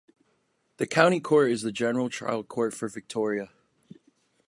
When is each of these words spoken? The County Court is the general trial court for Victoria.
The 0.77 0.87
County 0.87 1.19
Court 1.19 1.51
is 1.51 1.61
the 1.61 1.71
general 1.71 2.09
trial 2.09 2.41
court 2.43 2.73
for 2.73 2.87
Victoria. 2.87 3.51